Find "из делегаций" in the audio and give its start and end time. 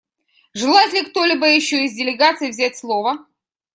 1.85-2.49